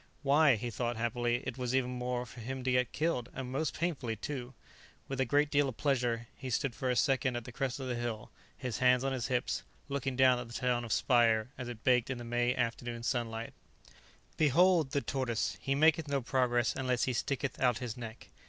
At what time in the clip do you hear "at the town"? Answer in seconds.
10.39-10.83